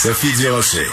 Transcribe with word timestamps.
Sophie 0.00 0.32
Durocher. 0.36 0.86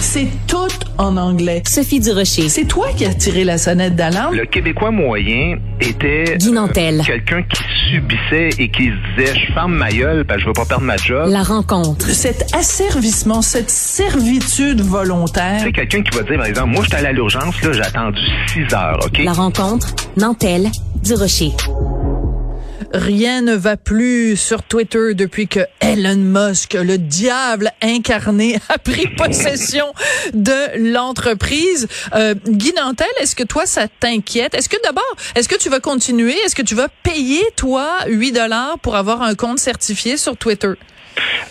C'est 0.00 0.26
tout 0.48 0.56
en 0.98 1.16
anglais. 1.16 1.62
Sophie 1.64 2.00
Durocher. 2.00 2.48
C'est 2.48 2.64
toi 2.64 2.88
qui 2.96 3.04
as 3.04 3.14
tiré 3.14 3.44
la 3.44 3.58
sonnette 3.58 3.94
d'alarme? 3.94 4.34
Le 4.34 4.44
Québécois 4.44 4.90
moyen 4.90 5.56
était 5.80 6.36
euh, 6.36 7.02
quelqu'un 7.04 7.44
qui 7.44 7.62
subissait 7.88 8.48
et 8.58 8.68
qui 8.68 8.86
se 8.86 9.20
disait 9.20 9.38
je 9.38 9.52
ferme 9.52 9.76
ma 9.76 9.88
gueule 9.90 10.24
parce 10.24 10.38
que 10.38 10.42
je 10.42 10.46
veux 10.48 10.52
pas 10.52 10.64
perdre 10.64 10.84
ma 10.84 10.96
job. 10.96 11.28
La 11.30 11.44
rencontre. 11.44 12.06
Cet 12.06 12.52
asservissement, 12.52 13.40
cette 13.40 13.70
servitude 13.70 14.80
volontaire. 14.80 15.60
C'est 15.62 15.70
quelqu'un 15.70 16.02
qui 16.02 16.18
va 16.18 16.24
dire 16.24 16.38
par 16.38 16.46
exemple 16.46 16.70
moi 16.70 16.82
je 16.82 16.88
suis 16.88 16.96
allé 16.96 17.06
à 17.06 17.12
l'urgence 17.12 17.62
là 17.62 17.70
j'ai 17.70 17.82
attendu 17.82 18.18
6 18.52 18.74
heures 18.74 18.98
OK? 19.06 19.18
La 19.24 19.32
rencontre. 19.32 19.94
Nantel. 20.16 20.72
Durocher. 21.04 21.52
Rien 22.92 23.42
ne 23.42 23.54
va 23.54 23.76
plus 23.76 24.36
sur 24.36 24.62
Twitter 24.62 25.14
depuis 25.14 25.48
que 25.48 25.60
Elon 25.80 26.16
Musk, 26.16 26.74
le 26.74 26.98
diable 26.98 27.72
incarné, 27.82 28.58
a 28.68 28.78
pris 28.78 29.08
possession 29.08 29.86
de 30.32 30.92
l'entreprise. 30.92 31.88
Euh, 32.14 32.34
Guy 32.46 32.72
Nantel, 32.74 33.06
est-ce 33.20 33.34
que 33.34 33.44
toi, 33.44 33.66
ça 33.66 33.88
t'inquiète? 33.88 34.54
Est-ce 34.54 34.68
que 34.68 34.80
d'abord, 34.84 35.04
est-ce 35.34 35.48
que 35.48 35.56
tu 35.56 35.68
vas 35.68 35.80
continuer? 35.80 36.34
Est-ce 36.44 36.54
que 36.54 36.62
tu 36.62 36.74
vas 36.74 36.88
payer, 37.02 37.42
toi, 37.56 37.88
8 38.06 38.32
dollars 38.32 38.78
pour 38.78 38.96
avoir 38.96 39.22
un 39.22 39.34
compte 39.34 39.58
certifié 39.58 40.16
sur 40.16 40.36
Twitter? 40.36 40.72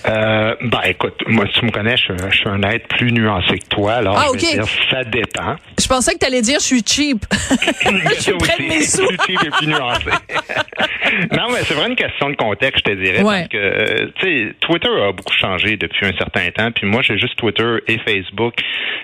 Euh, 0.07 0.55
ben 0.61 0.81
écoute, 0.85 1.15
moi 1.27 1.45
tu 1.53 1.65
me 1.65 1.71
connais, 1.71 1.97
je, 1.97 2.13
je 2.29 2.35
suis 2.37 2.49
un 2.49 2.61
être 2.63 2.87
plus 2.89 3.11
nuancé 3.11 3.57
que 3.57 3.67
toi, 3.67 3.93
alors 3.95 4.17
Ah, 4.17 4.25
je 4.27 4.39
vais 4.39 4.47
ok. 4.47 4.53
dire 4.55 4.65
ça 4.91 5.03
dépend. 5.03 5.55
Je 5.79 5.87
pensais 5.87 6.13
que 6.13 6.19
tu 6.19 6.25
allais 6.25 6.41
dire 6.41 6.59
je 6.59 6.65
suis 6.65 6.83
cheap. 6.85 7.25
je 7.31 8.31
prends 8.31 8.63
mes 8.63 8.81
sous. 8.81 9.05
Plus 9.07 9.17
cheap 9.27 9.43
et 9.45 9.49
plus 9.51 9.67
nuancé. 9.67 10.05
non, 11.31 11.47
mais 11.51 11.59
c'est 11.63 11.73
vraiment 11.73 11.89
une 11.89 11.95
question 11.95 12.29
de 12.29 12.35
contexte, 12.35 12.85
je 12.87 12.93
te 12.93 12.99
dirais, 13.03 13.23
Ouais. 13.23 13.39
parce 13.39 13.47
que 13.49 13.57
euh, 13.57 14.07
tu 14.19 14.25
sais, 14.49 14.53
Twitter 14.59 14.89
a 15.07 15.11
beaucoup 15.11 15.33
changé 15.33 15.77
depuis 15.77 16.05
un 16.05 16.13
certain 16.17 16.49
temps. 16.51 16.71
Puis 16.71 16.85
moi, 16.87 17.01
j'ai 17.01 17.17
juste 17.17 17.35
Twitter 17.37 17.77
et 17.87 17.97
Facebook, 17.99 18.53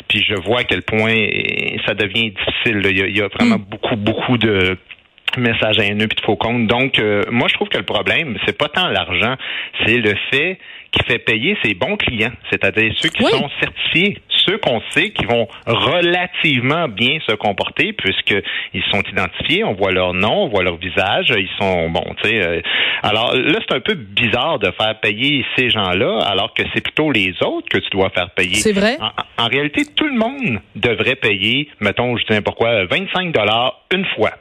puis 0.08 0.24
je 0.28 0.36
vois 0.44 0.60
à 0.60 0.64
quel 0.64 0.82
point 0.84 1.16
ça 1.86 1.94
devient 1.94 2.32
difficile. 2.32 2.78
là. 2.82 2.90
Il 2.90 2.98
y 2.98 3.02
a, 3.02 3.08
il 3.08 3.18
y 3.18 3.22
a 3.22 3.28
vraiment 3.28 3.56
Hmm. 3.58 3.66
beaucoup, 3.70 3.96
beaucoup 3.96 4.38
de 4.38 4.78
messages 5.40 5.80
haineux 5.80 6.08
puis 6.08 6.18
de 6.18 6.22
faux 6.26 6.36
comptes. 6.36 6.68
Donc, 6.68 7.00
euh, 7.00 7.24
moi, 7.30 7.48
je 7.48 7.54
trouve 7.56 7.70
que 7.70 7.78
le 7.78 7.84
problème, 7.86 8.38
c'est 8.46 8.58
pas 8.58 8.68
tant 8.70 8.88
l'argent, 8.90 9.36
c'est 9.86 9.98
le 9.98 10.14
fait 10.32 10.58
qui 10.92 11.04
fait 11.06 11.20
payer 11.20 11.58
ses 11.64 11.74
bons 11.74 11.96
clients, 11.96 12.34
c'est-à-dire 12.50 12.92
ceux 12.98 13.10
qui 13.10 13.24
Oui. 13.24 13.32
sont 13.32 13.50
certifiés, 13.62 14.18
ceux 14.46 14.58
qu'on 14.58 14.82
sait 14.90 15.12
qui 15.12 15.24
vont 15.26 15.48
relativement 15.66 16.88
bien 16.88 17.20
se 17.28 17.34
comporter 17.36 17.94
puisqu'ils 17.94 18.84
sont 18.92 19.02
identifiés, 19.10 19.64
on 19.64 19.74
voit 19.74 19.92
leur 19.92 20.14
nom, 20.14 20.44
on 20.44 20.48
voit 20.50 20.64
leur 20.64 20.78
visage, 20.78 21.28
ils 21.38 21.50
sont 21.60 21.90
bon, 21.90 22.04
tu 22.22 22.30
sais. 22.30 22.46
euh, 22.46 22.62
alors 23.04 23.34
là, 23.36 23.60
c'est 23.68 23.76
un 23.76 23.80
peu 23.80 23.94
bizarre 23.94 24.60
de 24.60 24.70
faire 24.72 25.00
payer 25.00 25.46
ces 25.58 25.70
gens-là, 25.70 26.20
alors 26.28 26.54
que 26.54 26.64
c'est 26.74 26.82
plutôt 26.84 27.12
les 27.12 27.34
autres 27.42 27.70
que 27.70 27.78
tu 27.78 27.90
dois 27.92 28.10
faire 28.10 28.30
payer. 28.32 28.56
C'est 28.56 28.74
vrai. 28.74 28.98
En, 29.00 29.44
en 29.46 29.48
réalité, 29.48 29.84
tout 29.96 30.06
le 30.08 30.18
monde 30.18 30.60
devrait 30.76 31.16
payer, 31.16 31.70
mettons, 31.80 32.18
je 32.18 32.26
dis 32.26 32.34
n'importe 32.34 32.58
quoi, 32.58 32.86
25 32.86 33.32
dollars 33.32 33.82
une 33.94 34.06
fois. 34.16 34.32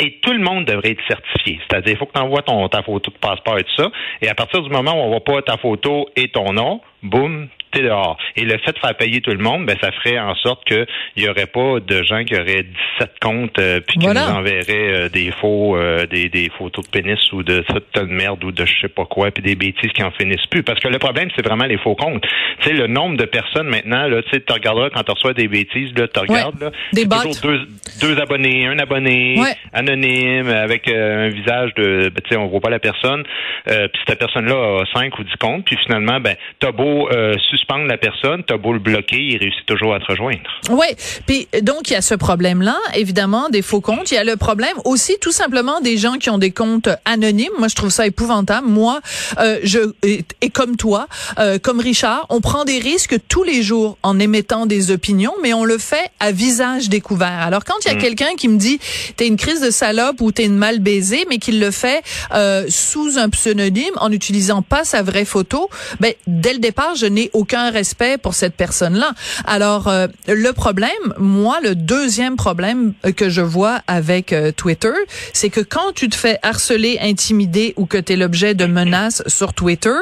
Et 0.00 0.18
tout 0.20 0.32
le 0.32 0.40
monde 0.40 0.64
devrait 0.66 0.90
être 0.90 1.06
certifié. 1.08 1.60
C'est-à-dire, 1.68 1.92
il 1.92 1.98
faut 1.98 2.06
que 2.06 2.12
tu 2.12 2.20
envoies 2.20 2.42
ton, 2.42 2.68
ta 2.68 2.82
photo 2.82 3.10
de 3.10 3.16
passeport 3.16 3.58
et 3.58 3.64
tout 3.64 3.74
ça. 3.76 3.90
Et 4.20 4.28
à 4.28 4.34
partir 4.34 4.62
du 4.62 4.70
moment 4.70 4.92
où 4.92 5.04
on 5.04 5.08
voit 5.08 5.24
pas 5.24 5.42
ta 5.42 5.56
photo 5.56 6.08
et 6.16 6.28
ton 6.28 6.52
nom, 6.52 6.80
boum, 7.02 7.48
dehors. 7.82 8.16
Et 8.36 8.42
le 8.42 8.58
fait 8.58 8.72
de 8.72 8.78
faire 8.78 8.94
payer 8.96 9.20
tout 9.20 9.30
le 9.30 9.38
monde, 9.38 9.66
ben, 9.66 9.76
ça 9.80 9.90
ferait 9.92 10.18
en 10.18 10.34
sorte 10.36 10.64
qu'il 10.66 10.86
y 11.16 11.28
aurait 11.28 11.46
pas 11.46 11.80
de 11.80 12.02
gens 12.02 12.24
qui 12.24 12.34
auraient 12.34 12.64
17 12.98 13.12
comptes 13.20 13.58
euh, 13.58 13.80
puis 13.86 13.98
qui 13.98 14.04
Voilà. 14.06 14.26
nous 14.26 14.36
enverraient 14.36 14.64
euh, 15.04 15.08
des 15.08 15.30
faux, 15.32 15.76
euh, 15.76 16.06
des, 16.06 16.28
des 16.28 16.50
photos 16.58 16.84
de 16.84 16.90
pénis 16.90 17.18
ou 17.32 17.42
de 17.42 17.64
ça 17.68 17.76
de 18.02 18.06
merde 18.06 18.42
ou 18.44 18.52
de 18.52 18.64
je 18.64 18.80
sais 18.80 18.88
pas 18.88 19.04
quoi, 19.04 19.30
puis 19.30 19.42
des 19.42 19.54
bêtises 19.54 19.90
qui 19.92 20.02
en 20.02 20.10
finissent 20.10 20.46
plus. 20.46 20.62
Parce 20.62 20.80
que 20.80 20.88
le 20.88 20.98
problème, 20.98 21.28
c'est 21.36 21.44
vraiment 21.46 21.64
les 21.66 21.78
faux 21.78 21.94
comptes. 21.94 22.22
Tu 22.60 22.68
sais, 22.68 22.72
le 22.74 22.86
nombre 22.86 23.16
de 23.16 23.24
personnes 23.24 23.68
maintenant, 23.68 24.06
là, 24.08 24.22
tu 24.22 24.30
sais, 24.30 24.40
tu 24.40 24.52
regarderas 24.52 24.90
quand 24.90 25.02
tu 25.02 25.12
reçois 25.12 25.32
des 25.34 25.48
bêtises, 25.48 25.92
là, 25.96 26.06
tu 26.08 26.20
regardes, 26.20 26.60
là, 26.60 26.70
Des 26.92 27.04
toujours 27.08 27.34
deux, 27.42 27.60
deux 28.00 28.20
abonnés, 28.20 28.66
un 28.66 28.78
abonné, 28.78 29.36
Ouais. 29.38 29.54
anonyme, 29.72 30.48
avec 30.48 30.88
euh, 30.88 31.26
un 31.26 31.28
visage 31.28 31.72
de, 31.74 32.08
ben, 32.08 32.20
tu 32.24 32.30
sais, 32.30 32.36
on 32.36 32.46
voit 32.48 32.60
pas 32.60 32.70
la 32.70 32.78
personne, 32.78 33.22
euh, 33.68 33.88
puis 33.88 34.02
cette 34.06 34.18
personne-là 34.18 34.80
a 34.82 34.84
5 34.98 35.18
ou 35.18 35.24
10 35.24 35.30
comptes, 35.40 35.64
puis 35.64 35.76
finalement, 35.84 36.20
ben, 36.20 36.34
t'as 36.60 36.72
beau 36.72 37.08
euh, 37.10 37.34
suspendre 37.66 37.86
la 37.86 37.98
personne, 37.98 38.42
t'as 38.46 38.56
beau 38.56 38.72
le 38.72 38.78
bloquer, 38.78 39.16
il 39.18 39.38
réussit 39.38 39.66
toujours 39.66 39.94
à 39.94 40.00
te 40.00 40.06
rejoindre. 40.06 40.40
Oui, 40.70 40.86
puis 41.26 41.48
donc 41.62 41.90
il 41.90 41.94
y 41.94 41.96
a 41.96 42.02
ce 42.02 42.14
problème-là, 42.14 42.76
évidemment, 42.94 43.48
des 43.48 43.62
faux 43.62 43.80
comptes. 43.80 44.10
Il 44.10 44.14
y 44.14 44.18
a 44.18 44.24
le 44.24 44.36
problème 44.36 44.76
aussi 44.84 45.16
tout 45.20 45.32
simplement 45.32 45.80
des 45.80 45.96
gens 45.96 46.14
qui 46.14 46.30
ont 46.30 46.38
des 46.38 46.52
comptes 46.52 46.88
anonymes. 47.04 47.52
Moi, 47.58 47.68
je 47.68 47.74
trouve 47.74 47.90
ça 47.90 48.06
épouvantable. 48.06 48.66
Moi, 48.68 49.00
euh, 49.38 49.58
je 49.64 49.78
et, 50.02 50.24
et 50.40 50.50
comme 50.50 50.76
toi, 50.76 51.08
euh, 51.38 51.58
comme 51.58 51.80
Richard, 51.80 52.26
on 52.28 52.40
prend 52.40 52.64
des 52.64 52.78
risques 52.78 53.16
tous 53.28 53.42
les 53.42 53.62
jours 53.62 53.98
en 54.02 54.18
émettant 54.18 54.66
des 54.66 54.90
opinions, 54.90 55.34
mais 55.42 55.52
on 55.52 55.64
le 55.64 55.78
fait 55.78 56.10
à 56.20 56.30
visage 56.30 56.88
découvert. 56.88 57.40
Alors 57.40 57.64
quand 57.64 57.84
il 57.84 57.92
y 57.92 57.94
a 57.94 57.96
quelqu'un 57.96 58.34
qui 58.36 58.48
me 58.48 58.58
dit 58.58 58.78
t'es 59.16 59.26
une 59.26 59.36
crise 59.36 59.60
de 59.60 59.70
salope 59.70 60.20
ou 60.20 60.30
t'es 60.30 60.44
une 60.44 60.56
mal 60.56 60.78
baisée, 60.78 61.24
mais 61.28 61.38
qu'il 61.38 61.60
le 61.60 61.70
fait 61.70 62.02
euh, 62.34 62.66
sous 62.68 63.18
un 63.18 63.28
pseudonyme 63.28 63.94
en 63.96 64.08
n'utilisant 64.08 64.62
pas 64.62 64.84
sa 64.84 65.02
vraie 65.02 65.24
photo, 65.24 65.68
ben 66.00 66.12
dès 66.26 66.52
le 66.52 66.58
départ, 66.58 66.94
je 66.94 67.06
n'ai 67.06 67.30
aucun 67.32 67.45
respect 67.54 68.18
pour 68.18 68.34
cette 68.34 68.54
personne-là. 68.54 69.12
Alors 69.46 69.88
euh, 69.88 70.06
le 70.28 70.52
problème, 70.52 70.90
moi, 71.18 71.58
le 71.62 71.74
deuxième 71.74 72.36
problème 72.36 72.92
euh, 73.04 73.12
que 73.12 73.28
je 73.28 73.40
vois 73.40 73.80
avec 73.86 74.32
euh, 74.32 74.52
Twitter, 74.52 74.92
c'est 75.32 75.50
que 75.50 75.60
quand 75.60 75.92
tu 75.94 76.08
te 76.08 76.16
fais 76.16 76.38
harceler, 76.42 76.98
intimider 77.00 77.74
ou 77.76 77.86
que 77.86 77.98
tu 77.98 78.12
es 78.12 78.16
l'objet 78.16 78.54
de 78.54 78.66
menaces 78.66 79.22
sur 79.26 79.52
Twitter, 79.52 79.96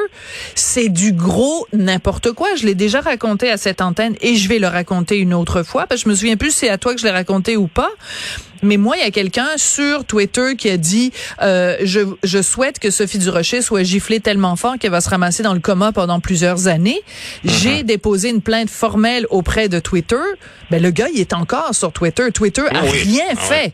c'est 0.55 0.89
du 0.89 1.13
gros 1.13 1.67
n'importe 1.73 2.33
quoi. 2.33 2.49
Je 2.57 2.67
l'ai 2.67 2.75
déjà 2.75 3.01
raconté 3.01 3.51
à 3.51 3.57
cette 3.57 3.81
antenne 3.81 4.15
et 4.21 4.37
je 4.37 4.49
vais 4.49 4.59
le 4.59 4.69
raconter 4.69 5.19
une 5.19 5.35
autre 5.35 5.63
fois 5.63 5.87
parce 5.87 6.03
que 6.03 6.09
je 6.09 6.11
me 6.11 6.15
souviens 6.15 6.37
plus 6.37 6.51
si 6.51 6.59
c'est 6.61 6.69
à 6.69 6.79
toi 6.79 6.95
que 6.95 7.01
je 7.01 7.05
l'ai 7.05 7.13
raconté 7.13 7.57
ou 7.57 7.67
pas. 7.67 7.91
Mais 8.65 8.77
moi, 8.77 8.97
il 8.97 9.05
y 9.05 9.07
a 9.07 9.11
quelqu'un 9.11 9.49
sur 9.57 10.05
Twitter 10.05 10.57
qui 10.57 10.71
a 10.71 10.77
dit 10.77 11.13
euh, 11.43 11.77
je, 11.83 12.01
je 12.23 12.43
souhaite 12.43 12.79
que 12.79 12.91
Sophie 12.91 13.19
Durocher 13.19 13.63
soit 13.63 13.83
giflée 13.83 14.21
tellement 14.21 14.57
fort 14.57 14.75
qu'elle 14.81 14.91
va 14.91 15.01
se 15.01 15.11
ramasser 15.11 15.43
dans 15.43 15.55
le 15.55 15.61
coma 15.61 15.93
pendant 15.93 16.19
plusieurs 16.21 16.67
années. 16.67 17.01
J'ai 17.45 17.83
déposé 17.83 18.31
une 18.31 18.41
plainte 18.41 18.71
formelle 18.71 19.27
auprès 19.31 19.69
de 19.69 19.79
Twitter. 19.79 20.17
Ben 20.71 20.83
le 20.83 20.91
gars, 20.91 21.09
il 21.15 21.21
est 21.21 21.33
encore 21.35 21.75
sur 21.75 21.93
Twitter. 21.93 22.33
Twitter 22.33 22.63
a 22.63 22.83
Oui, 22.83 22.89
oui. 22.93 22.99
rien 23.03 23.25
Ah 23.33 23.37
fait. 23.37 23.73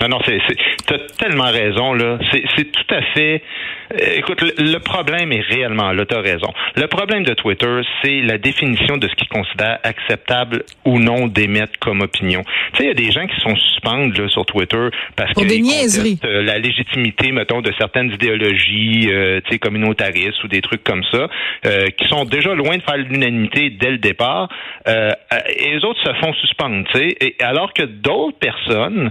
Non, 0.00 0.08
non, 0.08 0.18
c'est, 0.26 0.38
c'est, 0.46 0.56
t'as 0.86 0.98
tellement 1.18 1.50
raison, 1.50 1.94
là. 1.94 2.18
C'est, 2.30 2.42
c'est 2.56 2.70
tout 2.70 2.94
à 2.94 3.02
fait. 3.14 3.42
euh, 3.92 3.96
écoute, 4.16 4.42
le, 4.42 4.72
le 4.72 4.78
problème 4.78 5.32
est 5.32 5.40
réellement 5.40 5.92
là, 5.92 6.04
t'as 6.04 6.20
raison. 6.20 6.52
Le 6.74 6.86
problème 6.86 7.24
de 7.24 7.32
Twitter, 7.34 7.80
c'est 8.02 8.20
la 8.20 8.36
définition 8.38 8.98
de 8.98 9.08
ce 9.08 9.14
qu'ils 9.14 9.28
considèrent 9.28 9.78
acceptable 9.84 10.64
ou 10.84 10.98
non 10.98 11.26
d'émettre 11.28 11.78
comme 11.80 12.02
opinion. 12.02 12.42
Tu 12.72 12.78
sais, 12.78 12.84
il 12.84 12.86
y 12.88 12.90
a 12.90 12.94
des 12.94 13.10
gens 13.10 13.26
qui 13.26 13.40
sont 13.40 13.56
suspendus 13.56 14.20
là, 14.20 14.28
sur 14.28 14.44
Twitter 14.44 14.88
parce 15.16 15.32
Pour 15.32 15.44
que 15.44 15.48
euh, 16.26 16.42
la 16.42 16.58
légitimité, 16.58 17.32
mettons, 17.32 17.62
de 17.62 17.72
certaines 17.78 18.12
idéologies, 18.12 19.08
euh, 19.10 19.40
tu 19.44 19.52
sais, 19.52 19.58
communautaristes 19.58 20.42
ou 20.44 20.48
des 20.48 20.60
trucs 20.60 20.84
comme 20.84 21.04
ça, 21.10 21.28
euh, 21.64 21.86
qui 21.96 22.06
sont 22.08 22.24
déjà 22.24 22.54
loin 22.54 22.76
de 22.76 22.82
faire 22.82 22.98
l'unanimité 22.98 23.70
dès 23.70 23.90
le 23.92 23.98
départ. 23.98 24.48
Euh, 24.88 25.10
euh, 25.32 25.38
et 25.58 25.70
les 25.74 25.84
autres 25.84 26.02
se 26.04 26.12
font 26.20 26.34
suspendre, 26.34 26.84
tu 26.92 26.98
sais. 26.98 27.34
Alors 27.40 27.72
que 27.72 27.82
d'autres 27.82 28.38
personnes 28.38 29.10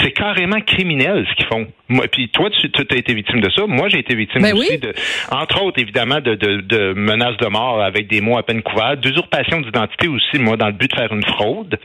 c'est 0.00 0.12
carrément 0.12 0.60
criminel 0.60 1.26
ce 1.28 1.34
qu'ils 1.34 1.46
font. 1.46 1.66
Moi, 1.88 2.06
puis 2.10 2.28
toi, 2.30 2.48
tu, 2.50 2.70
as 2.90 2.96
été 2.96 3.14
victime 3.14 3.40
de 3.40 3.50
ça. 3.50 3.66
Moi, 3.66 3.88
j'ai 3.88 3.98
été 3.98 4.14
victime 4.14 4.42
Ben 4.42 4.54
aussi 4.54 4.72
oui. 4.72 4.78
de, 4.78 4.94
entre 5.30 5.62
autres, 5.62 5.80
évidemment, 5.80 6.20
de, 6.20 6.34
de, 6.34 6.60
de 6.62 6.92
menaces 6.94 7.36
de 7.36 7.46
mort 7.46 7.82
avec 7.82 8.08
des 8.08 8.20
mots 8.20 8.38
à 8.38 8.42
peine 8.42 8.62
couverts, 8.62 8.96
d'usurpation 8.96 9.60
d'identité 9.60 10.08
aussi, 10.08 10.38
moi, 10.38 10.56
dans 10.56 10.66
le 10.66 10.72
but 10.72 10.90
de 10.90 10.96
faire 10.96 11.12
une 11.12 11.24
fraude. 11.24 11.78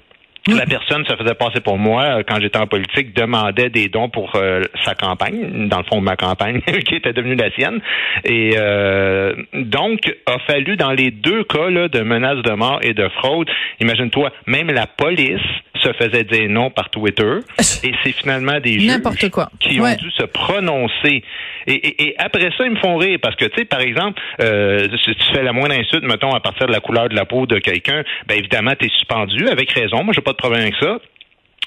La 0.47 0.65
personne 0.65 1.05
se 1.05 1.15
faisait 1.15 1.33
passer 1.33 1.59
pour 1.59 1.77
moi 1.77 2.03
euh, 2.03 2.23
quand 2.27 2.39
j'étais 2.39 2.57
en 2.57 2.67
politique, 2.67 3.13
demandait 3.13 3.69
des 3.69 3.89
dons 3.89 4.09
pour 4.09 4.31
euh, 4.35 4.61
sa 4.85 4.95
campagne, 4.95 5.67
dans 5.67 5.79
le 5.79 5.83
fond 5.83 5.99
de 5.99 6.05
ma 6.05 6.15
campagne, 6.15 6.61
qui 6.85 6.95
était 6.95 7.13
devenue 7.13 7.35
la 7.35 7.51
sienne. 7.51 7.81
Et 8.23 8.53
euh, 8.57 9.33
donc, 9.53 9.99
a 10.25 10.39
fallu 10.39 10.77
dans 10.77 10.91
les 10.91 11.11
deux 11.11 11.43
cas 11.43 11.69
là, 11.69 11.89
de 11.89 12.01
menaces 12.01 12.43
de 12.43 12.51
mort 12.51 12.79
et 12.81 12.93
de 12.93 13.09
fraude, 13.09 13.49
imagine-toi, 13.81 14.31
même 14.45 14.71
la 14.71 14.87
police 14.87 15.41
se 15.87 15.93
faisait 15.93 16.23
dire 16.23 16.49
non 16.49 16.69
par 16.69 16.89
Twitter. 16.89 17.39
Et 17.83 17.91
c'est 18.03 18.11
finalement 18.13 18.59
des 18.59 18.79
juges 18.79 19.29
quoi. 19.31 19.49
qui 19.59 19.79
ont 19.79 19.95
dû 19.95 20.11
se 20.11 20.23
prononcer. 20.23 21.23
Et, 21.67 21.73
et- 21.73 22.07
et 22.09 22.15
après 22.19 22.49
ça, 22.57 22.63
ils 22.65 22.71
me 22.71 22.77
font 22.79 22.97
rire 22.97 23.19
parce 23.21 23.35
que, 23.35 23.45
tu 23.45 23.57
sais, 23.59 23.65
par 23.65 23.81
exemple, 23.81 24.21
euh, 24.41 24.87
si 25.03 25.13
tu 25.15 25.33
fais 25.33 25.43
la 25.43 25.53
moindre 25.53 25.75
insulte, 25.75 26.03
mettons, 26.03 26.31
à 26.33 26.39
partir 26.39 26.67
de 26.67 26.71
la 26.71 26.79
couleur 26.79 27.09
de 27.09 27.15
la 27.15 27.25
peau 27.25 27.45
de 27.45 27.59
quelqu'un, 27.59 28.03
ben 28.27 28.37
évidemment, 28.37 28.73
tu 28.79 28.85
es 28.85 28.89
suspendu, 28.89 29.47
avec 29.49 29.71
raison. 29.71 30.03
Moi, 30.03 30.13
j'ai 30.13 30.21
pas 30.21 30.31
de 30.31 30.37
problème 30.37 30.61
avec 30.61 30.75
ça. 30.79 30.97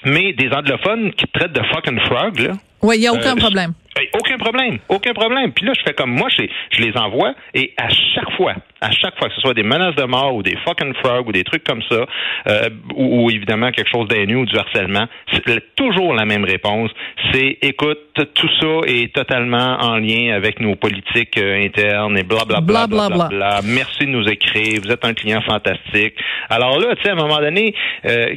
Mais 0.03 0.33
des 0.33 0.49
anglophones 0.51 1.11
qui 1.13 1.25
te 1.27 1.37
traitent 1.39 1.53
de 1.53 1.61
fucking 1.73 1.99
frog, 2.01 2.39
là, 2.39 2.51
Oui, 2.81 2.95
il 2.97 3.03
y 3.03 3.07
a 3.07 3.13
aucun 3.13 3.33
Euh, 3.33 3.39
problème. 3.39 3.73
Aucun 4.13 4.37
problème, 4.37 4.79
aucun 4.89 5.13
problème. 5.13 5.51
Puis 5.51 5.65
là, 5.65 5.73
je 5.77 5.81
fais 5.83 5.93
comme 5.93 6.11
moi, 6.11 6.29
je, 6.29 6.43
je 6.71 6.81
les 6.81 6.97
envoie 6.97 7.33
et 7.53 7.73
à 7.77 7.89
chaque 7.89 8.31
fois, 8.37 8.55
à 8.81 8.91
chaque 8.91 9.17
fois, 9.19 9.29
que 9.29 9.35
ce 9.35 9.41
soit 9.41 9.53
des 9.53 9.63
menaces 9.63 9.95
de 9.95 10.03
mort 10.03 10.35
ou 10.35 10.41
des 10.43 10.57
fucking 10.65 10.93
frogs 10.95 11.27
ou 11.27 11.31
des 11.31 11.43
trucs 11.43 11.63
comme 11.63 11.83
ça, 11.89 12.05
euh, 12.47 12.69
ou, 12.95 13.29
évidemment 13.29 13.71
quelque 13.71 13.89
chose 13.89 14.07
d'innu 14.07 14.37
ou 14.37 14.45
du 14.45 14.57
harcèlement, 14.57 15.05
c'est 15.31 15.75
toujours 15.75 16.13
la 16.13 16.25
même 16.25 16.43
réponse. 16.43 16.89
C'est 17.31 17.59
écoute, 17.61 17.99
tout 18.15 18.49
ça 18.59 18.87
est 18.87 19.13
totalement 19.13 19.77
en 19.79 19.97
lien 19.97 20.33
avec 20.33 20.59
nos 20.59 20.75
politiques 20.75 21.37
euh, 21.37 21.63
internes 21.63 22.17
et 22.17 22.23
blablabla. 22.23 22.87
Bla, 22.87 22.87
bla, 22.87 23.09
bla, 23.09 23.27
bla, 23.27 23.59
Merci 23.63 24.05
de 24.05 24.11
nous 24.11 24.27
écrire. 24.27 24.81
Vous 24.83 24.91
êtes 24.91 25.05
un 25.05 25.13
client 25.13 25.41
fantastique. 25.41 26.15
Alors 26.49 26.79
là, 26.79 26.95
tu 26.95 27.03
sais, 27.03 27.09
à 27.09 27.13
un 27.13 27.15
moment 27.15 27.39
donné, 27.39 27.75
euh, 28.05 28.35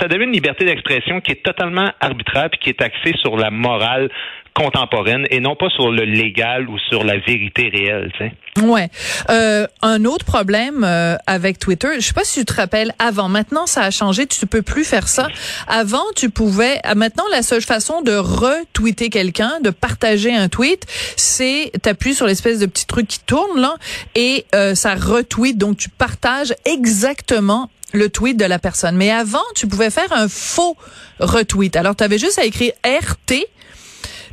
ça 0.00 0.06
devient 0.06 0.24
une 0.24 0.32
liberté 0.32 0.64
d'expression 0.64 1.20
qui 1.20 1.32
est 1.32 1.42
totalement 1.42 1.90
arbitraire 2.00 2.50
puis 2.50 2.60
qui 2.60 2.68
est 2.70 2.82
axée 2.82 3.14
sur 3.20 3.36
la 3.36 3.50
morale 3.50 4.10
contemporaine 4.54 5.26
et 5.30 5.40
non 5.40 5.56
pas 5.56 5.68
sur 5.70 5.90
le 5.90 6.04
légal 6.04 6.68
ou 6.68 6.78
sur 6.78 7.04
la 7.04 7.18
vérité 7.18 7.70
réelle. 7.72 8.10
Tu 8.18 8.24
sais. 8.24 8.32
Ouais. 8.62 8.88
Euh, 9.30 9.66
un 9.80 10.04
autre 10.04 10.24
problème 10.24 10.84
euh, 10.84 11.16
avec 11.26 11.58
Twitter, 11.58 11.88
je 11.96 12.00
sais 12.00 12.12
pas 12.12 12.24
si 12.24 12.40
tu 12.40 12.44
te 12.44 12.52
rappelles 12.54 12.92
avant. 12.98 13.28
Maintenant, 13.28 13.66
ça 13.66 13.82
a 13.82 13.90
changé. 13.90 14.26
Tu 14.26 14.46
peux 14.46 14.62
plus 14.62 14.84
faire 14.84 15.08
ça. 15.08 15.28
Avant, 15.66 16.04
tu 16.16 16.28
pouvais. 16.28 16.80
Euh, 16.86 16.94
maintenant, 16.94 17.24
la 17.30 17.42
seule 17.42 17.62
façon 17.62 18.02
de 18.02 18.12
retweeter 18.12 19.08
quelqu'un, 19.08 19.60
de 19.62 19.70
partager 19.70 20.34
un 20.34 20.48
tweet, 20.48 20.86
c'est 21.16 21.72
t'appuies 21.82 22.14
sur 22.14 22.26
l'espèce 22.26 22.58
de 22.58 22.66
petit 22.66 22.86
truc 22.86 23.08
qui 23.08 23.20
tourne 23.20 23.60
là 23.60 23.76
et 24.14 24.44
euh, 24.54 24.74
ça 24.74 24.94
retweet. 24.94 25.56
Donc, 25.56 25.78
tu 25.78 25.88
partages 25.88 26.54
exactement 26.64 27.70
le 27.94 28.08
tweet 28.08 28.36
de 28.36 28.44
la 28.44 28.58
personne. 28.58 28.96
Mais 28.96 29.10
avant, 29.10 29.42
tu 29.54 29.66
pouvais 29.66 29.90
faire 29.90 30.12
un 30.12 30.28
faux 30.28 30.76
retweet. 31.20 31.76
Alors, 31.76 31.96
tu 31.96 32.04
avais 32.04 32.18
juste 32.18 32.38
à 32.38 32.44
écrire 32.44 32.72
RT 32.84 33.46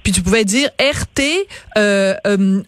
puis 0.10 0.16
tu 0.16 0.24
pouvais 0.24 0.44
dire 0.44 0.72
RT 0.80 1.22
euh, 1.78 2.16
euh, 2.26 2.64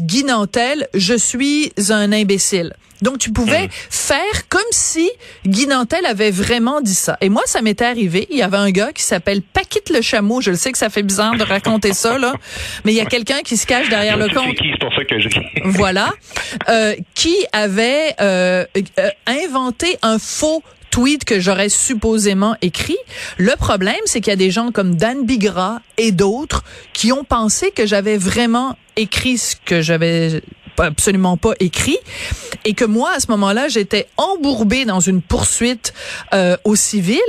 Guinantel, 0.00 0.86
je 0.94 1.14
suis 1.14 1.72
un 1.90 2.12
imbécile. 2.12 2.72
Donc 3.00 3.18
tu 3.18 3.32
pouvais 3.32 3.66
hmm. 3.66 3.70
faire 3.90 4.48
comme 4.48 4.60
si 4.70 5.10
Guinantel 5.44 6.06
avait 6.06 6.30
vraiment 6.30 6.80
dit 6.80 6.94
ça. 6.94 7.18
Et 7.20 7.30
moi, 7.30 7.42
ça 7.46 7.62
m'était 7.62 7.84
arrivé. 7.84 8.28
Il 8.30 8.36
y 8.36 8.42
avait 8.42 8.58
un 8.58 8.70
gars 8.70 8.92
qui 8.92 9.02
s'appelle 9.02 9.42
Paquite 9.42 9.90
le 9.90 10.02
chameau. 10.02 10.40
Je 10.40 10.50
le 10.50 10.56
sais 10.56 10.70
que 10.70 10.78
ça 10.78 10.88
fait 10.88 11.02
bizarre 11.02 11.34
de 11.36 11.42
raconter 11.42 11.94
ça 11.94 12.16
là, 12.16 12.32
mais 12.84 12.92
il 12.92 12.96
y 12.96 13.00
a 13.00 13.06
quelqu'un 13.06 13.40
qui 13.40 13.56
se 13.56 13.66
cache 13.66 13.88
derrière 13.88 14.16
le 14.16 14.28
compte. 14.28 14.54
C'est 14.56 14.78
pour 14.78 14.94
ça 14.94 15.04
que 15.04 15.18
je 15.18 15.28
voilà, 15.64 16.12
euh, 16.68 16.94
qui 17.16 17.34
avait 17.52 18.14
euh, 18.20 18.64
euh, 19.00 19.08
inventé 19.26 19.98
un 20.02 20.20
faux 20.20 20.62
tweet 20.92 21.24
que 21.24 21.40
j'aurais 21.40 21.70
supposément 21.70 22.54
écrit. 22.62 22.98
Le 23.38 23.56
problème, 23.56 23.96
c'est 24.04 24.20
qu'il 24.20 24.30
y 24.30 24.34
a 24.34 24.36
des 24.36 24.52
gens 24.52 24.70
comme 24.70 24.94
Dan 24.94 25.24
Bigra 25.24 25.80
et 25.98 26.12
d'autres 26.12 26.62
qui 26.92 27.10
ont 27.12 27.24
pensé 27.24 27.72
que 27.72 27.86
j'avais 27.86 28.18
vraiment 28.18 28.76
écrit 28.96 29.38
ce 29.38 29.56
que 29.56 29.80
j'avais 29.80 30.42
absolument 30.78 31.36
pas 31.36 31.54
écrit 31.60 31.98
et 32.64 32.74
que 32.74 32.84
moi 32.84 33.10
à 33.14 33.20
ce 33.20 33.30
moment-là 33.30 33.68
j'étais 33.68 34.06
embourbée 34.16 34.86
dans 34.86 35.00
une 35.00 35.20
poursuite 35.20 35.92
euh, 36.32 36.56
au 36.64 36.76
civil 36.76 37.20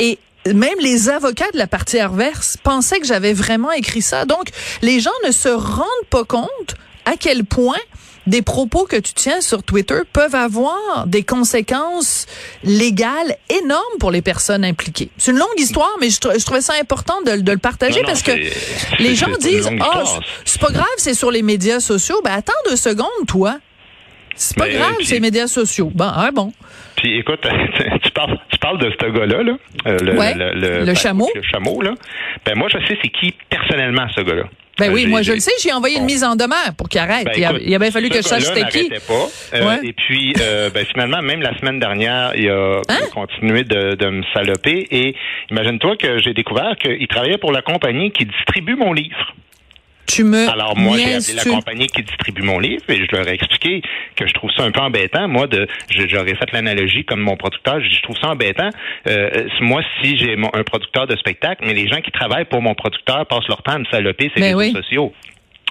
et 0.00 0.18
même 0.52 0.78
les 0.80 1.08
avocats 1.08 1.50
de 1.52 1.58
la 1.58 1.66
partie 1.66 1.98
adverse 1.98 2.56
pensaient 2.62 2.98
que 2.98 3.06
j'avais 3.06 3.32
vraiment 3.32 3.70
écrit 3.70 4.02
ça. 4.02 4.24
Donc, 4.24 4.48
les 4.82 4.98
gens 4.98 5.12
ne 5.24 5.30
se 5.30 5.48
rendent 5.48 5.86
pas 6.10 6.24
compte 6.24 6.74
à 7.04 7.16
quel 7.16 7.44
point 7.44 7.78
des 8.26 8.42
propos 8.42 8.84
que 8.84 8.96
tu 8.96 9.12
tiens 9.14 9.40
sur 9.40 9.62
Twitter 9.62 10.00
peuvent 10.12 10.34
avoir 10.34 11.06
des 11.06 11.22
conséquences 11.22 12.26
légales 12.62 13.36
énormes 13.50 13.98
pour 13.98 14.10
les 14.10 14.22
personnes 14.22 14.64
impliquées. 14.64 15.10
C'est 15.18 15.32
une 15.32 15.38
longue 15.38 15.58
histoire, 15.58 15.90
mais 16.00 16.10
je, 16.10 16.44
trouvais 16.44 16.60
ça 16.60 16.74
important 16.80 17.20
de, 17.26 17.50
le 17.50 17.58
partager 17.58 18.02
parce 18.02 18.22
que 18.22 18.32
les 18.98 19.14
gens 19.14 19.30
disent, 19.40 19.68
oh, 19.70 20.08
c'est 20.44 20.60
pas 20.60 20.70
grave, 20.70 20.86
c'est 20.98 21.14
sur 21.14 21.30
les 21.30 21.42
médias 21.42 21.80
sociaux. 21.80 22.20
Ben 22.24 22.32
attends 22.32 22.52
deux 22.68 22.76
secondes, 22.76 23.26
toi. 23.26 23.58
C'est 24.34 24.56
pas 24.56 24.68
grave, 24.68 24.94
c'est 25.02 25.14
les 25.14 25.20
médias 25.20 25.46
sociaux. 25.46 25.90
Bon, 25.94 26.10
ah 26.14 26.30
bon. 26.32 26.52
Puis 26.96 27.18
écoute, 27.18 27.46
tu 28.02 28.10
parles, 28.12 28.38
tu 28.50 28.58
parles 28.58 28.78
de 28.78 28.90
ce 28.90 29.10
gars-là, 29.10 29.42
là, 29.42 29.52
euh, 29.86 29.98
le, 29.98 30.12
le, 30.12 30.60
le, 30.60 30.78
le, 30.80 30.84
ben, 30.86 30.96
chameau. 30.96 31.28
Le 31.34 31.42
chameau, 31.42 31.82
là. 31.82 31.94
Ben 32.46 32.56
moi, 32.56 32.68
je 32.68 32.78
sais 32.86 32.98
c'est 33.02 33.08
qui 33.08 33.34
personnellement 33.50 34.06
ce 34.14 34.22
gars-là. 34.22 34.44
Ben 34.82 34.92
oui, 34.92 35.06
moi 35.06 35.22
je 35.22 35.32
le 35.32 35.40
sais, 35.40 35.52
j'ai 35.62 35.72
envoyé 35.72 35.98
une 35.98 36.04
mise 36.04 36.24
en 36.24 36.36
demeure 36.36 36.74
pour 36.76 36.88
qu'il 36.88 37.00
arrête. 37.00 37.26
Ben, 37.26 37.58
il, 37.60 37.74
a 37.74 37.78
bien 37.78 37.90
fallu 37.90 38.08
que 38.08 38.16
je 38.16 38.22
sache 38.22 38.44
c'était 38.44 38.64
qui. 38.66 38.88
Pas. 38.88 39.28
Euh, 39.54 39.76
Et 39.82 39.92
puis, 39.92 40.34
euh, 40.40 40.70
ben, 40.70 40.84
finalement, 40.86 41.22
même 41.22 41.40
la 41.40 41.56
semaine 41.58 41.78
dernière, 41.78 42.32
il 42.34 42.48
a 42.50 42.80
hein? 42.88 42.98
continué 43.14 43.64
de, 43.64 43.94
de, 43.94 44.06
me 44.08 44.22
saloper. 44.34 44.86
Et 44.90 45.14
imagine-toi 45.50 45.96
que 45.96 46.18
j'ai 46.18 46.34
découvert 46.34 46.76
qu'il 46.76 47.06
travaillait 47.08 47.38
pour 47.38 47.52
la 47.52 47.62
compagnie 47.62 48.10
qui 48.10 48.26
distribue 48.26 48.74
mon 48.74 48.92
livre. 48.92 49.34
Tu 50.06 50.24
me 50.24 50.48
Alors 50.48 50.76
moi, 50.76 50.96
j'ai 50.98 51.14
appelé 51.14 51.34
la 51.34 51.44
compagnie 51.44 51.86
qui 51.86 52.02
distribue 52.02 52.42
mon 52.42 52.58
livre 52.58 52.82
et 52.88 52.96
je 52.96 53.16
leur 53.16 53.28
ai 53.28 53.34
expliqué 53.34 53.82
que 54.16 54.26
je 54.26 54.32
trouve 54.34 54.50
ça 54.56 54.64
un 54.64 54.70
peu 54.70 54.80
embêtant. 54.80 55.28
Moi, 55.28 55.46
de, 55.46 55.66
j'aurais 55.90 56.34
fait 56.34 56.52
l'analogie 56.52 57.04
comme 57.04 57.20
mon 57.20 57.36
producteur. 57.36 57.80
Je 57.80 58.02
trouve 58.02 58.16
ça 58.18 58.28
embêtant. 58.28 58.70
Euh, 59.06 59.48
moi, 59.60 59.82
si 60.00 60.16
j'ai 60.16 60.36
un 60.36 60.62
producteur 60.64 61.06
de 61.06 61.16
spectacle, 61.16 61.64
mais 61.66 61.74
les 61.74 61.88
gens 61.88 62.00
qui 62.00 62.10
travaillent 62.10 62.44
pour 62.44 62.62
mon 62.62 62.74
producteur 62.74 63.26
passent 63.26 63.48
leur 63.48 63.62
temps 63.62 63.72
à 63.72 63.78
me 63.78 63.84
saloper 63.86 64.30
ces 64.34 64.40
ben 64.40 64.56
réseaux 64.56 64.76
sociaux. 64.82 65.12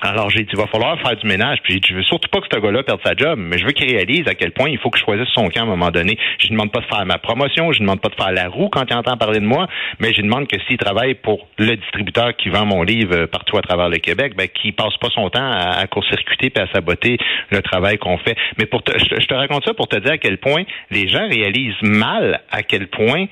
Alors 0.03 0.31
j'ai 0.31 0.39
dit, 0.39 0.49
il 0.51 0.57
va 0.57 0.65
falloir 0.65 0.99
faire 0.99 1.15
du 1.15 1.27
ménage. 1.27 1.59
Puis 1.63 1.79
je 1.87 1.93
veux 1.93 2.03
surtout 2.03 2.27
pas 2.29 2.41
que 2.41 2.47
ce 2.51 2.59
gars-là 2.59 2.81
perde 2.81 2.99
sa 3.05 3.15
job, 3.15 3.37
mais 3.37 3.59
je 3.59 3.65
veux 3.65 3.71
qu'il 3.71 3.87
réalise 3.89 4.27
à 4.27 4.33
quel 4.33 4.51
point 4.51 4.67
il 4.69 4.79
faut 4.79 4.89
que 4.89 4.97
je 4.97 5.03
choisisse 5.03 5.29
son 5.33 5.47
camp 5.49 5.61
à 5.61 5.63
un 5.63 5.67
moment 5.67 5.91
donné. 5.91 6.17
Je 6.39 6.47
ne 6.47 6.53
demande 6.53 6.71
pas 6.71 6.79
de 6.79 6.85
faire 6.85 7.05
ma 7.05 7.19
promotion, 7.19 7.71
je 7.71 7.79
ne 7.79 7.85
demande 7.85 8.01
pas 8.01 8.09
de 8.09 8.15
faire 8.15 8.31
la 8.31 8.49
roue 8.49 8.69
quand 8.69 8.83
il 8.89 8.95
entend 8.95 9.15
parler 9.17 9.39
de 9.39 9.45
moi, 9.45 9.67
mais 9.99 10.11
je 10.13 10.21
demande 10.21 10.47
que 10.47 10.57
s'il 10.67 10.77
travaille 10.77 11.13
pour 11.13 11.47
le 11.59 11.75
distributeur 11.75 12.35
qui 12.35 12.49
vend 12.49 12.65
mon 12.65 12.81
livre 12.81 13.15
euh, 13.15 13.27
partout 13.27 13.57
à 13.57 13.61
travers 13.61 13.89
le 13.89 13.97
Québec, 13.97 14.33
ben 14.35 14.47
qu'il 14.47 14.73
passe 14.73 14.97
pas 14.97 15.09
son 15.13 15.29
temps 15.29 15.51
à, 15.51 15.85
court-circuiter 15.85 16.51
et 16.55 16.59
à 16.59 16.67
saboter 16.73 17.17
le 17.49 17.61
travail 17.61 17.97
qu'on 17.99 18.17
fait. 18.17 18.35
Mais 18.57 18.65
pour 18.65 18.81
te, 18.81 18.97
je, 18.97 19.25
te 19.25 19.33
raconte 19.33 19.65
ça 19.65 19.73
pour 19.75 19.87
te 19.87 19.97
dire 19.97 20.13
à 20.13 20.17
quel 20.17 20.39
point 20.39 20.63
les 20.89 21.07
gens 21.07 21.27
réalisent 21.27 21.81
mal 21.81 22.41
à 22.49 22.63
quel 22.63 22.87
point 22.87 23.25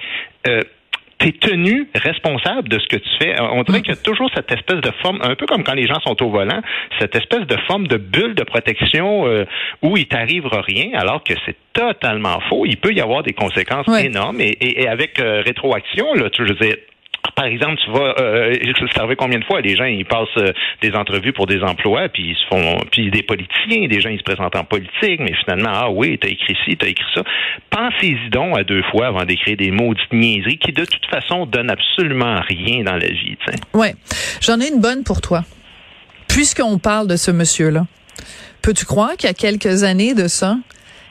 euh, 0.48 0.62
tu 1.20 1.28
es 1.28 1.32
tenu 1.34 1.88
responsable 1.96 2.70
de 2.70 2.80
ce 2.80 2.88
que 2.88 2.96
tu 2.96 3.10
fais. 3.20 3.40
Euh, 3.40 3.48
on 3.52 3.64
dirait 3.64 3.82
qu'il 3.82 3.94
y 3.94 3.98
a 3.98 4.02
toujours 4.02 4.30
cette 4.34 4.52
espèce 4.52 4.82
de 4.82 4.92
forme, 5.02 5.20
un 5.22 5.36
peu 5.36 5.46
comme 5.46 5.64
quand 5.64 5.74
les 5.74 5.88
gens 5.88 6.00
sont 6.02 6.22
au 6.24 6.30
volant, 6.30 6.62
cette 7.00 7.16
espèce 7.16 7.46
de 7.46 7.58
forme 7.68 7.88
de 7.88 7.98
bulle 7.98 8.36
de 8.36 8.44
protection 8.44 9.28
euh, 9.28 9.46
où 9.82 9.98
il 9.98 10.08
t'arrivera 10.08 10.62
rien, 10.62 10.92
alors 10.94 11.24
que 11.24 11.34
c'est 11.46 11.58
totalement 11.74 12.40
faux. 12.50 12.66
Il 12.66 12.78
peut 12.78 12.94
y 12.94 13.02
avoir 13.02 13.24
des 13.24 13.34
conséquences 13.34 13.88
énormes 14.00 14.42
et, 14.42 14.58
et, 14.62 14.88
avec 14.88 15.20
euh, 15.20 15.42
rétroaction, 15.46 16.14
là, 16.14 16.30
tu, 16.30 16.46
je 16.48 16.54
veux 16.54 16.60
dire, 16.60 16.78
par 17.40 17.48
exemple, 17.48 17.78
tu 17.86 17.92
vas, 17.92 18.16
euh, 18.20 18.54
savez 18.94 19.16
combien 19.16 19.40
de 19.40 19.46
fois? 19.46 19.62
Les 19.62 19.78
gens 19.78 19.86
ils 19.86 20.04
passent 20.04 20.28
euh, 20.40 20.52
des 20.82 20.92
entrevues 20.92 21.32
pour 21.32 21.48
des 21.48 21.62
emplois, 21.62 22.10
puis 22.10 22.32
ils 22.32 22.36
se 22.36 22.46
font, 22.52 22.82
puis 22.92 23.10
des 23.12 23.24
politiciens, 23.24 23.88
des 23.88 24.02
gens 24.02 24.10
ils 24.10 24.18
se 24.18 24.24
présentent 24.24 24.58
en 24.58 24.66
politique, 24.66 25.22
mais 25.22 25.34
finalement 25.46 25.72
ah 25.74 25.90
oui, 25.90 26.20
t'as 26.20 26.28
écrit 26.28 26.58
ci, 26.66 26.76
t'as 26.76 26.88
écrit 26.88 27.06
ça. 27.16 27.24
Pensez-y 27.70 28.30
donc 28.30 28.58
à 28.58 28.66
deux 28.66 28.84
fois 28.92 29.08
avant 29.08 29.24
d'écrire 29.24 29.56
des 29.56 29.72
maudites 29.72 30.12
niaiseries 30.12 30.58
qui 30.58 30.74
de 30.74 30.84
toute 30.84 31.06
façon 31.06 31.46
donnent 31.46 31.72
absolument 31.72 32.42
rien 32.42 32.84
dans 32.84 32.98
la 32.98 33.08
vie. 33.08 33.38
T'sais. 33.46 33.56
Ouais, 33.74 33.96
j'en 34.42 34.60
ai 34.60 34.68
une 34.68 34.82
bonne 34.82 35.06
pour 35.06 35.22
toi. 35.22 35.46
Puisqu'on 36.28 36.78
parle 36.78 37.08
de 37.08 37.16
ce 37.16 37.32
monsieur-là, 37.32 37.86
peux-tu 38.62 38.84
croire 38.84 39.16
qu'il 39.16 39.30
y 39.30 39.32
a 39.32 39.34
quelques 39.34 39.84
années 39.84 40.14
de 40.14 40.28
ça, 40.28 40.58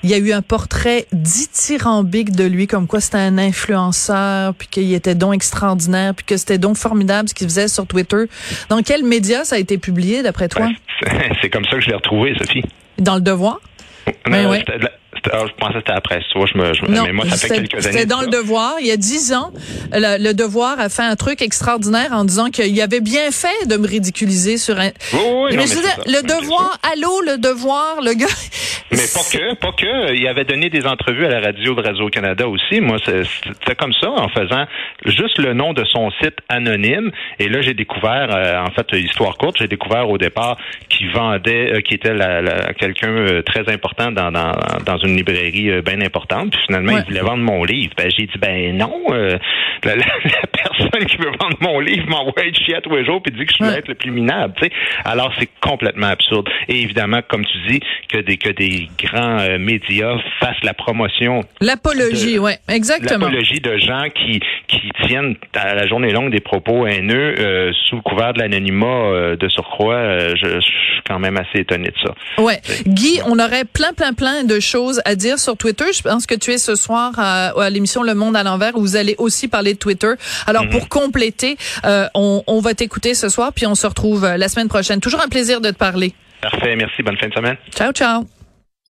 il 0.02 0.10
y 0.10 0.14
a 0.14 0.18
eu 0.18 0.32
un 0.32 0.42
portrait 0.42 1.06
dithyrambique 1.12 2.32
de 2.32 2.44
lui, 2.44 2.66
comme 2.66 2.87
quoi 2.87 3.00
c'était 3.00 3.18
un 3.18 3.38
influenceur, 3.38 4.54
puis 4.54 4.68
qu'il 4.68 4.92
était 4.94 5.14
donc 5.14 5.34
extraordinaire, 5.34 6.14
puis 6.14 6.25
que 6.25 6.37
c'était 6.37 6.58
donc 6.58 6.76
formidable 6.76 7.28
ce 7.28 7.34
qu'il 7.34 7.46
faisait 7.46 7.68
sur 7.68 7.87
Twitter. 7.87 8.25
Dans 8.68 8.82
quel 8.82 9.04
média 9.04 9.44
ça 9.44 9.56
a 9.56 9.58
été 9.58 9.78
publié, 9.78 10.23
d'après 10.23 10.49
toi? 10.49 10.68
c'est 11.42 11.50
comme 11.50 11.64
ça 11.64 11.76
que 11.76 11.80
je 11.80 11.88
l'ai 11.88 11.96
retrouvé, 11.96 12.34
Sophie. 12.38 12.62
Dans 12.99 13.16
le 13.16 13.20
Devoir? 13.20 13.61
Ben, 14.26 14.49
oui. 14.49 14.58
Ah, 15.32 15.44
je 15.46 15.52
pensais 15.54 15.75
que 15.75 15.78
c'était 15.80 15.92
après 15.92 16.20
ça. 16.32 16.40
Je 16.46 16.58
me, 16.58 16.75
je, 16.75 16.84
non, 16.84 17.04
mais 17.04 17.12
moi, 17.12 17.25
ça 17.28 17.37
fait 17.37 17.54
quelques 17.54 17.75
années. 17.87 17.98
C'était 17.98 18.06
dans 18.06 18.20
le 18.20 18.28
devoir. 18.28 18.76
Il 18.80 18.87
y 18.87 18.90
a 18.90 18.96
dix 18.96 19.32
ans, 19.32 19.50
le, 19.92 20.32
devoir 20.32 20.78
a 20.80 20.88
fait 20.88 21.02
un 21.02 21.16
truc 21.16 21.42
extraordinaire 21.42 22.12
en 22.12 22.25
disant 22.25 22.50
qu'il 22.50 22.80
avait 22.80 23.00
bien 23.00 23.30
fait 23.30 23.66
de 23.66 23.76
me 23.76 23.87
ridiculiser 23.87 24.58
sur 24.58 24.78
un. 24.78 24.90
Oui, 25.12 25.20
oui, 25.50 25.56
mais, 25.56 25.64
le 26.06 26.22
devoir, 26.22 26.78
allô, 26.92 27.20
le 27.22 27.38
devoir, 27.38 28.00
le 28.02 28.14
gars. 28.14 28.26
Mais 28.90 29.04
pas 29.12 29.20
que, 29.30 29.54
pas 29.54 29.72
que. 29.72 30.14
Il 30.14 30.26
avait 30.26 30.44
donné 30.44 30.70
des 30.70 30.87
entrevues 30.87 31.26
à 31.26 31.28
la 31.28 31.40
radio 31.40 31.75
de 31.75 31.82
Radio 31.82 32.08
Canada 32.08 32.48
aussi. 32.48 32.80
Moi, 32.80 32.96
c'était 33.04 33.75
comme 33.75 33.92
ça, 33.92 34.10
en 34.10 34.28
faisant 34.28 34.64
juste 35.04 35.38
le 35.38 35.52
nom 35.52 35.75
de 35.75 35.84
son 35.84 36.10
site 36.22 36.38
anonyme. 36.48 37.10
Et 37.38 37.48
là, 37.48 37.60
j'ai 37.60 37.75
découvert, 37.75 38.34
euh, 38.34 38.64
en 38.64 38.70
fait, 38.70 38.96
histoire 38.96 39.37
courte, 39.37 39.56
j'ai 39.58 39.68
découvert 39.68 40.08
au 40.08 40.16
départ 40.16 40.56
qu'il 40.88 41.10
vendait, 41.10 41.75
euh, 41.75 41.80
qui 41.80 41.94
était 41.94 42.14
la, 42.14 42.72
quelqu'un 42.75 43.10
euh, 43.10 43.42
très 43.42 43.70
important 43.70 44.10
dans, 44.10 44.32
dans, 44.32 44.52
dans 44.87 44.98
une 44.98 45.07
librairie 45.16 45.70
euh, 45.70 45.82
bien 45.82 46.00
importante. 46.00 46.50
Puis 46.52 46.60
finalement, 46.66 46.98
il 46.98 47.04
voulait 47.04 47.20
vendre 47.20 47.42
mon 47.42 47.64
livre. 47.64 47.92
Ben, 47.96 48.10
j'ai 48.16 48.26
dit, 48.26 48.38
ben 48.38 48.76
non, 48.76 48.94
euh, 49.10 49.38
la, 49.84 49.94
personne 50.52 51.06
qui 51.06 51.16
veut 51.16 51.30
vendre 51.40 51.56
mon 51.60 51.80
livre 51.80 52.08
m'envoie 52.08 52.46
être 52.46 52.58
chier 52.58 52.76
à 52.76 52.80
tous 52.80 52.94
les 52.94 53.04
jours 53.04 53.22
puis 53.22 53.32
dit 53.32 53.44
que 53.44 53.52
je 53.52 53.58
peux 53.58 53.72
être 53.72 53.88
le 53.88 53.94
plus 53.94 54.10
minable. 54.10 54.54
Alors, 55.04 55.32
c'est 55.38 55.48
complètement 55.60 56.08
absurde. 56.08 56.48
Et 56.68 56.82
évidemment, 56.82 57.20
comme 57.26 57.44
tu 57.44 57.58
dis, 57.68 57.80
que 58.08 58.18
des, 58.18 58.36
que 58.36 58.50
des 58.50 58.88
grands 58.98 59.38
euh, 59.40 59.58
médias 59.58 60.16
fassent 60.40 60.62
la 60.62 60.74
promotion. 60.74 61.40
L'apologie, 61.60 62.38
oui, 62.38 62.52
exactement. 62.68 63.26
L'apologie 63.26 63.60
de 63.60 63.76
gens 63.78 64.06
qui, 64.14 64.40
qui 64.66 64.90
tiennent 65.06 65.36
à 65.54 65.74
la 65.74 65.86
journée 65.86 66.12
longue 66.12 66.30
des 66.30 66.40
propos 66.40 66.86
haineux 66.86 67.34
euh, 67.38 67.72
sous 67.88 67.96
le 67.96 68.02
couvert 68.02 68.32
de 68.32 68.40
l'anonymat 68.40 68.86
euh, 68.86 69.36
de 69.36 69.48
surcroît. 69.48 70.18
je, 70.34 70.60
suis 70.60 71.02
quand 71.06 71.18
même 71.18 71.36
assez 71.36 71.60
étonné 71.60 71.88
de 71.88 71.98
ça. 72.04 72.42
Ouais. 72.42 72.60
Guy, 72.86 73.20
on 73.26 73.38
aurait 73.38 73.64
plein, 73.64 73.92
plein, 73.92 74.12
plein 74.12 74.44
de 74.44 74.60
choses 74.60 74.98
à 75.05 75.14
dire 75.14 75.38
sur 75.38 75.57
Twitter. 75.57 75.87
Je 75.93 76.02
pense 76.02 76.26
que 76.26 76.35
tu 76.35 76.52
es 76.52 76.59
ce 76.59 76.75
soir 76.75 77.12
à, 77.19 77.71
l'émission 77.71 78.02
Le 78.02 78.14
Monde 78.14 78.37
à 78.37 78.43
l'envers 78.43 78.76
où 78.76 78.81
vous 78.81 78.97
allez 78.97 79.14
aussi 79.19 79.49
parler 79.49 79.75
de 79.75 79.78
Twitter. 79.78 80.12
Alors, 80.47 80.69
pour 80.69 80.88
compléter, 80.88 81.57
on, 82.14 82.43
on 82.47 82.61
va 82.61 82.75
t'écouter 82.75 83.14
ce 83.14 83.28
soir, 83.28 83.52
puis 83.52 83.67
on 83.67 83.75
se 83.75 83.87
retrouve 83.87 84.26
la 84.26 84.49
semaine 84.49 84.69
prochaine. 84.69 85.00
Toujours 85.00 85.21
un 85.21 85.28
plaisir 85.28 85.61
de 85.61 85.71
te 85.71 85.76
parler. 85.76 86.14
Parfait, 86.40 86.76
merci. 86.76 87.02
Bonne 87.02 87.17
fin 87.17 87.28
de 87.28 87.35
semaine. 87.35 87.57
Ciao, 87.75 87.93
ciao. 87.93 88.38